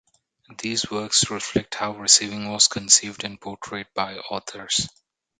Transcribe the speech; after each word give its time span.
These 0.57 0.89
works 0.89 1.29
reflect 1.29 1.75
how 1.75 1.95
receiving 1.95 2.49
was 2.51 2.67
conceived 2.67 3.23
and 3.23 3.39
portrayed 3.39 3.85
by 3.93 4.17
authors. 4.17 4.89